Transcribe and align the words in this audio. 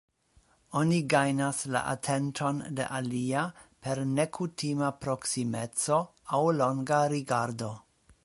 Oni 0.79 0.99
gajnas 1.13 1.57
la 1.73 1.81
atenton 1.91 2.61
de 2.79 2.87
alia 2.99 3.43
per 3.87 3.95
nekutima 4.13 4.89
proksimeco 5.05 5.99
aŭ 6.39 6.43
longa 6.63 7.03
rigardo. 7.17 7.73